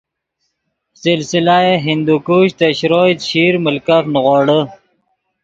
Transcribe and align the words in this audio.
سلسلہ 1.01 1.57
ہندوکش 1.87 2.47
ترے 2.57 2.69
شروئے، 2.79 3.13
چیشیر 3.21 3.53
ملکف 3.65 4.03
نیغوڑے 4.13 4.59